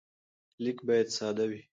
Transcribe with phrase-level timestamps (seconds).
[0.63, 1.61] لیک باید ساده وي.